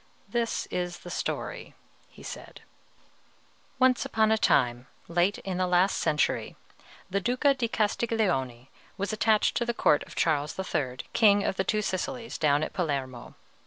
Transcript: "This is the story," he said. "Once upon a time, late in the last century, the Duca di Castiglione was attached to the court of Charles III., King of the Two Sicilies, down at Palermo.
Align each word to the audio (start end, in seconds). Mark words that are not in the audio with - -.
"This 0.27 0.65
is 0.71 0.97
the 1.05 1.11
story," 1.11 1.75
he 2.09 2.23
said. 2.23 2.61
"Once 3.77 4.03
upon 4.03 4.31
a 4.31 4.35
time, 4.39 4.87
late 5.07 5.37
in 5.37 5.57
the 5.59 5.67
last 5.67 5.95
century, 5.97 6.55
the 7.07 7.19
Duca 7.21 7.53
di 7.53 7.67
Castiglione 7.67 8.71
was 8.97 9.13
attached 9.13 9.55
to 9.57 9.63
the 9.63 9.75
court 9.75 10.01
of 10.07 10.15
Charles 10.15 10.57
III., 10.57 10.97
King 11.13 11.43
of 11.43 11.55
the 11.55 11.63
Two 11.63 11.83
Sicilies, 11.83 12.39
down 12.39 12.63
at 12.63 12.73
Palermo. 12.73 13.35